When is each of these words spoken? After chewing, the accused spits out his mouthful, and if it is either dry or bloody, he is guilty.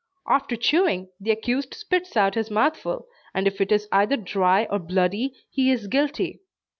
After 0.25 0.55
chewing, 0.55 1.11
the 1.19 1.29
accused 1.29 1.75
spits 1.75 2.17
out 2.17 2.33
his 2.33 2.49
mouthful, 2.49 3.05
and 3.35 3.45
if 3.45 3.61
it 3.61 3.71
is 3.71 3.87
either 3.91 4.17
dry 4.17 4.63
or 4.71 4.79
bloody, 4.79 5.35
he 5.47 5.69
is 5.69 5.85
guilty. 5.85 6.41